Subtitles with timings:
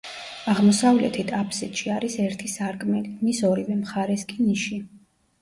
[0.51, 4.81] აღმოსავლეთით აფსიდში არის ერთი სარკმელი, მის ორივე მხარეს კი ნიში.